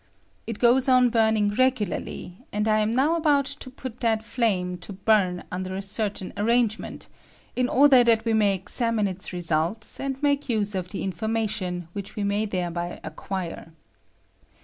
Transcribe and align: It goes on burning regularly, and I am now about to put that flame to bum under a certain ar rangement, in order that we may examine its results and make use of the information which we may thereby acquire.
It 0.47 0.57
goes 0.57 0.89
on 0.89 1.11
burning 1.11 1.49
regularly, 1.53 2.37
and 2.51 2.67
I 2.67 2.79
am 2.79 2.95
now 2.95 3.15
about 3.15 3.45
to 3.45 3.69
put 3.69 3.99
that 3.99 4.23
flame 4.23 4.79
to 4.79 4.93
bum 4.93 5.43
under 5.51 5.75
a 5.75 5.83
certain 5.83 6.33
ar 6.35 6.43
rangement, 6.43 7.07
in 7.55 7.69
order 7.69 8.03
that 8.03 8.25
we 8.25 8.33
may 8.33 8.55
examine 8.55 9.07
its 9.07 9.31
results 9.31 9.99
and 9.99 10.19
make 10.23 10.49
use 10.49 10.73
of 10.73 10.89
the 10.89 11.03
information 11.03 11.87
which 11.93 12.15
we 12.15 12.23
may 12.23 12.47
thereby 12.47 12.99
acquire. 13.03 13.73